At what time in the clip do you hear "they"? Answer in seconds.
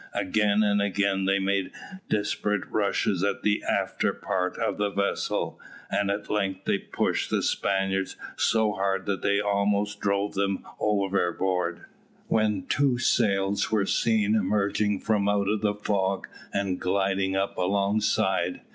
1.25-1.37, 6.65-6.79, 9.21-9.39